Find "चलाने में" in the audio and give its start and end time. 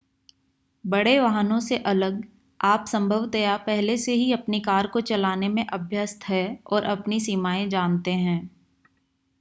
5.03-5.65